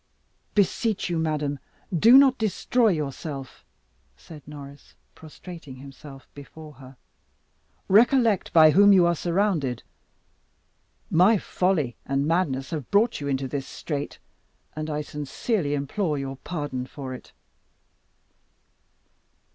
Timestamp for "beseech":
0.55-1.11